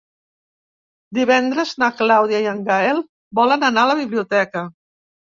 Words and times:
Divendres 1.17 1.73
na 1.83 1.89
Clàudia 1.99 2.39
i 2.45 2.47
en 2.51 2.63
Gaël 2.69 3.01
volen 3.41 3.67
anar 3.69 3.83
a 3.83 3.91
la 3.91 3.97
biblioteca. 4.01 4.65